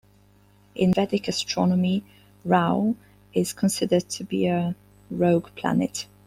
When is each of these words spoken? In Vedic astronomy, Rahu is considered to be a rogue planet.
In 0.73 0.95
Vedic 0.95 1.27
astronomy, 1.27 2.03
Rahu 2.43 2.95
is 3.35 3.53
considered 3.53 4.09
to 4.09 4.23
be 4.23 4.47
a 4.47 4.73
rogue 5.11 5.49
planet. 5.55 6.07